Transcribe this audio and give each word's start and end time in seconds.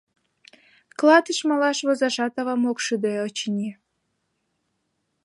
Клатыш 0.97 1.39
малаш 1.49 1.77
возашат 1.87 2.33
авам 2.41 2.63
ок 2.71 2.77
шӱдӧ, 2.85 3.13
очыни. 3.25 3.69